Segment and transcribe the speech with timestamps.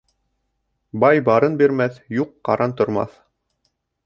[1.03, 3.15] Бай барын бирмәҫ, юҡ ҡаран тормаҫ.